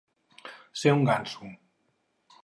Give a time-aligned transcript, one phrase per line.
[0.83, 1.51] Ser un ganso.